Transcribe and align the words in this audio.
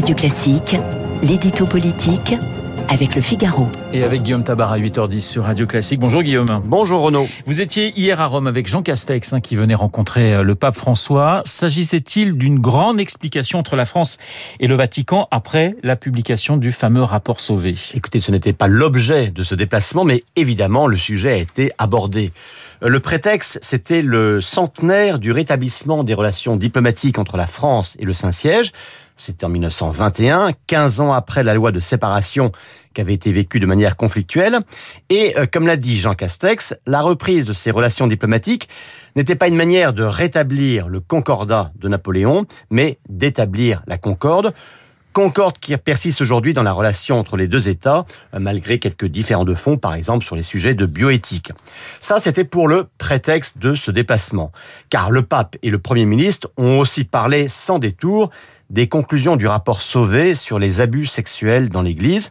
Radio 0.00 0.16
Classique, 0.16 0.76
l'édito 1.22 1.66
politique 1.66 2.34
avec 2.88 3.14
le 3.14 3.20
Figaro. 3.20 3.68
Et 3.92 4.02
avec 4.02 4.22
Guillaume 4.22 4.44
Tabar 4.44 4.72
à 4.72 4.78
8h10 4.78 5.20
sur 5.20 5.44
Radio 5.44 5.66
Classique. 5.66 6.00
Bonjour 6.00 6.22
Guillaume. 6.22 6.62
Bonjour 6.64 7.02
Renaud. 7.02 7.28
Vous 7.44 7.60
étiez 7.60 7.92
hier 7.98 8.18
à 8.18 8.24
Rome 8.24 8.46
avec 8.46 8.66
Jean 8.66 8.82
Castex 8.82 9.34
hein, 9.34 9.40
qui 9.40 9.56
venait 9.56 9.74
rencontrer 9.74 10.32
euh, 10.32 10.42
le 10.42 10.54
pape 10.54 10.74
François. 10.74 11.42
S'agissait-il 11.44 12.32
d'une 12.32 12.60
grande 12.60 12.98
explication 12.98 13.58
entre 13.58 13.76
la 13.76 13.84
France 13.84 14.16
et 14.58 14.68
le 14.68 14.74
Vatican 14.74 15.28
après 15.30 15.76
la 15.82 15.96
publication 15.96 16.56
du 16.56 16.72
fameux 16.72 17.02
rapport 17.02 17.38
Sauvé? 17.38 17.74
Écoutez, 17.92 18.20
ce 18.20 18.32
n'était 18.32 18.54
pas 18.54 18.68
l'objet 18.68 19.28
de 19.28 19.42
ce 19.42 19.54
déplacement, 19.54 20.04
mais 20.04 20.24
évidemment 20.34 20.86
le 20.86 20.96
sujet 20.96 21.32
a 21.32 21.36
été 21.36 21.72
abordé. 21.76 22.32
Le 22.82 22.98
prétexte, 22.98 23.58
c'était 23.60 24.00
le 24.00 24.40
centenaire 24.40 25.18
du 25.18 25.32
rétablissement 25.32 26.02
des 26.02 26.14
relations 26.14 26.56
diplomatiques 26.56 27.18
entre 27.18 27.36
la 27.36 27.46
France 27.46 27.94
et 27.98 28.06
le 28.06 28.14
Saint-Siège. 28.14 28.72
C'était 29.16 29.44
en 29.44 29.50
1921, 29.50 30.52
15 30.66 31.00
ans 31.00 31.12
après 31.12 31.42
la 31.42 31.52
loi 31.52 31.72
de 31.72 31.78
séparation 31.78 32.52
qui 32.94 33.02
avait 33.02 33.12
été 33.12 33.32
vécue 33.32 33.60
de 33.60 33.66
manière 33.66 33.96
conflictuelle. 33.96 34.60
Et 35.10 35.36
euh, 35.36 35.44
comme 35.44 35.66
l'a 35.66 35.76
dit 35.76 35.98
Jean 35.98 36.14
Castex, 36.14 36.74
la 36.86 37.02
reprise 37.02 37.44
de 37.44 37.52
ces 37.52 37.70
relations 37.70 38.06
diplomatiques 38.06 38.70
n'était 39.14 39.36
pas 39.36 39.48
une 39.48 39.56
manière 39.56 39.92
de 39.92 40.02
rétablir 40.02 40.88
le 40.88 41.00
concordat 41.00 41.72
de 41.76 41.86
Napoléon, 41.86 42.46
mais 42.70 42.98
d'établir 43.10 43.82
la 43.86 43.98
concorde. 43.98 44.54
Concorde 45.12 45.58
qui 45.58 45.76
persiste 45.76 46.20
aujourd'hui 46.20 46.54
dans 46.54 46.62
la 46.62 46.72
relation 46.72 47.18
entre 47.18 47.36
les 47.36 47.48
deux 47.48 47.68
États, 47.68 48.06
malgré 48.32 48.78
quelques 48.78 49.06
différends 49.06 49.44
de 49.44 49.54
fond, 49.54 49.76
par 49.76 49.94
exemple 49.94 50.24
sur 50.24 50.36
les 50.36 50.42
sujets 50.42 50.74
de 50.74 50.86
bioéthique. 50.86 51.52
Ça, 51.98 52.20
c'était 52.20 52.44
pour 52.44 52.68
le 52.68 52.86
prétexte 52.98 53.58
de 53.58 53.74
ce 53.74 53.90
déplacement. 53.90 54.52
Car 54.88 55.10
le 55.10 55.22
pape 55.22 55.56
et 55.62 55.70
le 55.70 55.78
Premier 55.78 56.06
ministre 56.06 56.50
ont 56.56 56.78
aussi 56.78 57.04
parlé 57.04 57.48
sans 57.48 57.78
détour 57.78 58.30
des 58.70 58.88
conclusions 58.88 59.36
du 59.36 59.46
rapport 59.46 59.82
Sauvé 59.82 60.34
sur 60.34 60.58
les 60.58 60.80
abus 60.80 61.06
sexuels 61.06 61.68
dans 61.68 61.82
l'Église, 61.82 62.30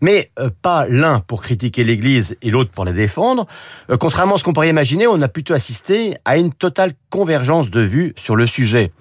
mais 0.00 0.30
euh, 0.38 0.48
pas 0.62 0.86
l'un 0.88 1.20
pour 1.20 1.42
critiquer 1.42 1.84
l'Église 1.84 2.36
et 2.42 2.50
l'autre 2.50 2.70
pour 2.70 2.84
la 2.84 2.92
défendre. 2.92 3.46
Euh, 3.90 3.96
contrairement 3.96 4.36
à 4.36 4.38
ce 4.38 4.44
qu'on 4.44 4.52
pourrait 4.52 4.68
imaginer, 4.68 5.06
on 5.06 5.20
a 5.20 5.28
plutôt 5.28 5.54
assisté 5.54 6.16
à 6.24 6.38
une 6.38 6.52
totale 6.52 6.92
convergence 7.10 7.70
de 7.70 7.80
vues 7.80 8.14
sur 8.16 8.36
le 8.36 8.46
sujet. 8.46 8.92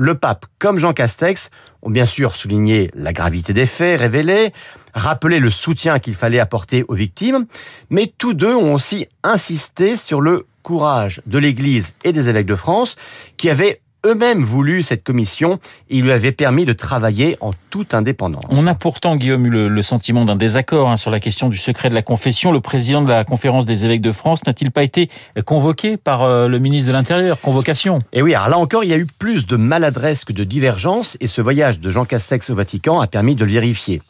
Le 0.00 0.14
pape, 0.14 0.46
comme 0.60 0.78
Jean 0.78 0.92
Castex, 0.92 1.50
ont 1.82 1.90
bien 1.90 2.06
sûr 2.06 2.36
souligné 2.36 2.88
la 2.94 3.12
gravité 3.12 3.52
des 3.52 3.66
faits 3.66 3.98
révélés, 3.98 4.52
rappelé 4.94 5.40
le 5.40 5.50
soutien 5.50 5.98
qu'il 5.98 6.14
fallait 6.14 6.38
apporter 6.38 6.84
aux 6.86 6.94
victimes, 6.94 7.46
mais 7.90 8.12
tous 8.16 8.32
deux 8.32 8.54
ont 8.54 8.74
aussi 8.74 9.08
insisté 9.24 9.96
sur 9.96 10.20
le 10.20 10.46
courage 10.62 11.20
de 11.26 11.38
l'Église 11.38 11.94
et 12.04 12.12
des 12.12 12.28
évêques 12.28 12.46
de 12.46 12.54
France 12.54 12.94
qui 13.36 13.50
avaient 13.50 13.80
eux-mêmes 14.06 14.42
voulu 14.42 14.82
cette 14.82 15.04
commission 15.04 15.58
et 15.90 15.96
il 15.96 16.04
lui 16.04 16.12
avait 16.12 16.32
permis 16.32 16.64
de 16.64 16.72
travailler 16.72 17.36
en 17.40 17.50
toute 17.70 17.94
indépendance. 17.94 18.44
On 18.50 18.66
a 18.66 18.74
pourtant, 18.74 19.16
Guillaume, 19.16 19.46
eu 19.46 19.50
le, 19.50 19.82
sentiment 19.82 20.24
d'un 20.24 20.36
désaccord 20.36 20.88
hein, 20.88 20.96
sur 20.96 21.10
la 21.10 21.20
question 21.20 21.48
du 21.48 21.56
secret 21.56 21.88
de 21.88 21.94
la 21.94 22.02
confession. 22.02 22.52
Le 22.52 22.60
président 22.60 23.02
de 23.02 23.08
la 23.08 23.24
conférence 23.24 23.66
des 23.66 23.84
évêques 23.84 24.00
de 24.00 24.12
France 24.12 24.44
n'a-t-il 24.46 24.70
pas 24.70 24.82
été 24.82 25.08
convoqué 25.44 25.96
par 25.96 26.22
euh, 26.22 26.48
le 26.48 26.58
ministre 26.58 26.88
de 26.88 26.92
l'Intérieur? 26.92 27.40
Convocation 27.40 28.00
Et 28.12 28.22
oui, 28.22 28.34
alors 28.34 28.48
là 28.48 28.58
encore, 28.58 28.84
il 28.84 28.90
y 28.90 28.92
a 28.92 28.98
eu 28.98 29.06
plus 29.06 29.46
de 29.46 29.56
maladresse 29.56 30.24
que 30.24 30.32
de 30.32 30.44
divergence 30.44 31.16
et 31.20 31.26
ce 31.26 31.40
voyage 31.40 31.80
de 31.80 31.90
Jean 31.90 32.04
Castex 32.04 32.50
au 32.50 32.54
Vatican 32.54 33.00
a 33.00 33.06
permis 33.06 33.34
de 33.34 33.44
le 33.44 33.52
vérifier. 33.52 34.02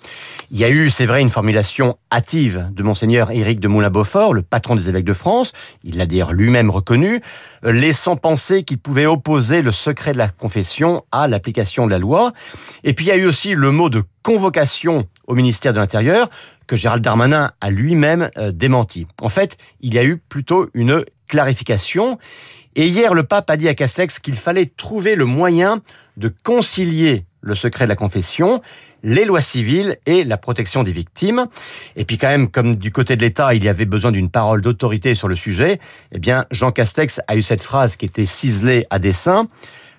Il 0.51 0.59
y 0.59 0.65
a 0.65 0.71
eu, 0.71 0.91
c'est 0.91 1.07
vrai, 1.07 1.21
une 1.21 1.31
formulation 1.31 1.99
hâtive 2.13 2.69
de 2.73 2.83
monseigneur 2.83 3.31
Éric 3.31 3.61
de 3.61 3.69
Moulin-Beaufort, 3.69 4.33
le 4.33 4.43
patron 4.43 4.77
des 4.77 4.89
évêques 4.89 5.05
de 5.05 5.13
France. 5.13 5.53
Il 5.85 5.99
l'a 5.99 6.07
d'ailleurs 6.07 6.33
lui-même 6.33 6.71
reconnu, 6.71 7.21
laissant 7.63 8.17
penser 8.17 8.63
qu'il 8.63 8.79
pouvait 8.79 9.07
opposer 9.07 9.61
le 9.63 9.73
secret 9.79 10.13
de 10.13 10.19
la 10.19 10.29
confession 10.29 11.05
à 11.13 11.29
l'application 11.29 11.87
de 11.87 11.91
la 11.91 11.99
loi. 11.99 12.33
Et 12.85 12.93
puis 12.93 13.07
il 13.07 13.09
y 13.09 13.13
a 13.13 13.17
eu 13.17 13.27
aussi 13.27 13.55
le 13.55 13.71
mot 13.71 13.89
de 13.89 14.03
convocation 14.23 15.07
au 15.27 15.35
ministère 15.35 15.73
de 15.73 15.79
l'Intérieur 15.79 16.29
que 16.67 16.77
Gérald 16.77 17.03
Darmanin 17.03 17.53
a 17.61 17.71
lui-même 17.71 18.31
euh, 18.37 18.53
démenti. 18.53 19.07
En 19.23 19.29
fait, 19.29 19.57
il 19.81 19.95
y 19.95 19.99
a 19.99 20.05
eu 20.05 20.19
plutôt 20.19 20.69
une 20.75 21.05
clarification. 21.27 22.19
Et 22.77 22.87
hier, 22.87 23.15
le 23.15 23.23
pape 23.23 23.49
a 23.51 23.57
dit 23.57 23.69
à 23.69 23.75
Castex 23.75 24.19
qu'il 24.19 24.37
fallait 24.37 24.67
trouver 24.67 25.15
le 25.15 25.25
moyen 25.25 25.81
de 26.17 26.33
concilier 26.45 27.25
le 27.49 27.55
secret 27.55 27.85
de 27.87 27.89
la 27.89 27.97
confession, 27.97 28.63
les 29.03 29.25
lois 29.25 29.41
civiles 29.41 29.97
et 30.07 30.25
la 30.25 30.37
protection 30.37 30.83
des 30.83 30.93
victimes. 30.93 31.47
Et 31.97 32.05
puis 32.05 32.19
quand 32.19 32.29
même, 32.29 32.49
comme 32.49 32.77
du 32.77 32.93
côté 32.93 33.17
de 33.17 33.23
l'État, 33.23 33.55
il 33.55 33.65
y 33.65 33.69
avait 33.69 33.85
besoin 33.85 34.13
d'une 34.13 34.31
parole 34.31 34.63
d'autorité 34.63 35.15
sur 35.15 35.29
le 35.29 35.37
sujet, 35.37 35.81
eh 36.13 36.19
bien, 36.19 36.45
Jean 36.51 36.71
Castex 36.71 37.21
a 37.27 37.37
eu 37.37 37.43
cette 37.43 37.63
phrase 37.63 37.97
qui 37.97 38.07
était 38.07 38.27
ciselée 38.27 38.87
à 38.91 38.99
dessein. 38.99 39.49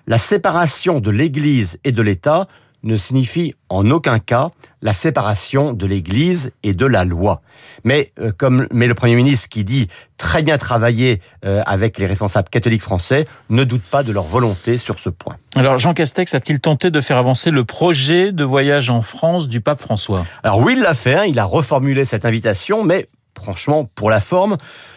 La 0.06 0.18
séparation 0.18 1.00
de 1.00 1.10
l'Église 1.10 1.78
et 1.84 1.92
de 1.92 2.02
l'État 2.02 2.48
ne 2.82 2.96
signifie 2.96 3.54
en 3.68 3.90
aucun 3.90 4.18
cas 4.18 4.50
la 4.82 4.92
séparation 4.92 5.72
de 5.72 5.86
l'Église 5.86 6.52
et 6.62 6.72
de 6.72 6.86
la 6.86 7.04
loi. 7.04 7.42
Mais 7.84 8.12
euh, 8.18 8.32
comme 8.36 8.66
mais 8.72 8.86
le 8.86 8.94
Premier 8.94 9.14
ministre 9.14 9.48
qui 9.48 9.64
dit 9.64 9.88
très 10.16 10.42
bien 10.42 10.58
travailler 10.58 11.20
euh, 11.44 11.62
avec 11.66 11.98
les 11.98 12.06
responsables 12.06 12.48
catholiques 12.48 12.82
français 12.82 13.26
ne 13.48 13.64
doute 13.64 13.82
pas 13.82 14.02
de 14.02 14.12
leur 14.12 14.24
volonté 14.24 14.78
sur 14.78 14.98
ce 14.98 15.10
point. 15.10 15.36
Alors 15.54 15.78
Jean 15.78 15.94
Castex 15.94 16.34
a-t-il 16.34 16.60
tenté 16.60 16.90
de 16.90 17.00
faire 17.00 17.16
avancer 17.16 17.50
le 17.50 17.64
projet 17.64 18.32
de 18.32 18.44
voyage 18.44 18.90
en 18.90 19.02
France 19.02 19.48
du 19.48 19.60
pape 19.60 19.80
François? 19.80 20.26
Alors 20.42 20.60
oui, 20.60 20.74
il 20.76 20.82
l'a 20.82 20.94
fait, 20.94 21.14
hein. 21.14 21.24
il 21.24 21.38
a 21.38 21.44
reformulé 21.44 22.04
cette 22.04 22.24
invitation, 22.24 22.84
mais 22.84 23.08
franchement, 23.36 23.86
pour 23.94 24.10
la 24.10 24.20
forme, 24.20 24.56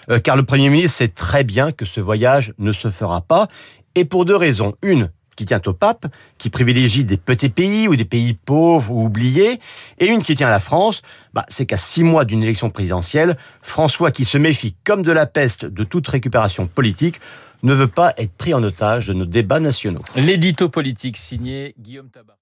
euh, 0.10 0.20
car 0.20 0.36
le 0.36 0.44
Premier 0.44 0.70
ministre 0.70 0.98
sait 0.98 1.08
très 1.08 1.44
bien 1.44 1.72
que 1.72 1.86
ce 1.86 2.00
voyage 2.00 2.54
ne 2.58 2.74
se 2.74 2.90
fera 2.90 3.22
pas, 3.22 3.48
et 3.96 4.06
pour 4.06 4.26
deux 4.26 4.36
raisons. 4.36 4.74
Une, 4.82 5.12
qui 5.36 5.46
tient 5.46 5.62
au 5.66 5.74
pape, 5.74 6.08
qui 6.38 6.50
privilégie 6.50 7.04
des 7.04 7.18
petits 7.18 7.50
pays 7.50 7.88
ou 7.88 7.96
des 7.96 8.06
pays 8.06 8.34
pauvres 8.34 8.92
ou 8.92 9.06
oubliés, 9.06 9.60
et 10.00 10.08
une 10.08 10.24
qui 10.24 10.36
tient 10.36 10.48
à 10.48 10.52
la 10.52 10.60
France, 10.60 11.02
bah, 11.34 11.46
c'est 11.48 11.66
qu'à 11.66 11.78
six 11.78 12.04
mois 12.04 12.26
d'une 12.26 12.44
élection 12.44 12.70
présidentielle, 12.70 13.38
François, 13.62 14.12
qui 14.12 14.26
se 14.26 14.38
méfie 14.38 14.76
comme 14.84 15.04
de 15.04 15.12
la 15.12 15.26
peste 15.26 15.66
de 15.66 15.84
toute 15.84 16.08
récupération 16.08 16.68
politique, 16.68 17.20
ne 17.64 17.74
veut 17.74 17.88
pas 17.88 18.14
être 18.18 18.34
pris 18.34 18.54
en 18.54 18.62
otage 18.62 19.08
de 19.08 19.14
nos 19.14 19.26
débats 19.26 19.60
nationaux. 19.60 20.02
L'édito 20.16 20.70
politique 20.70 21.18
signé 21.18 21.74
Guillaume 21.80 22.10
Tabar. 22.10 22.36